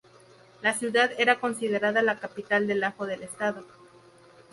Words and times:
La 0.63 0.73
ciudad 0.73 1.11
era 1.19 1.39
considerada 1.39 2.01
la 2.01 2.17
capital 2.17 2.65
del 2.65 2.83
ajo 2.83 3.05
del 3.05 3.21
estado. 3.21 3.63